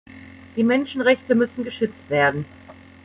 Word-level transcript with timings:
Die 0.55 0.63
Menschenrechte 0.63 1.35
müssen 1.35 1.63
geschützt 1.63 2.09
werden. 2.09 2.43